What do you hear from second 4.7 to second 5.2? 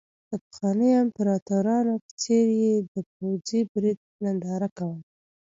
کوله.